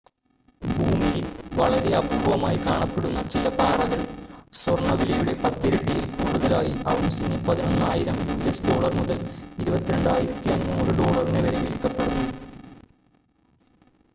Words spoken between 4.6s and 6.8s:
സ്വർണ്ണ വിലയുടെ പത്തിരട്ടിയിൽ കൂടുതലായി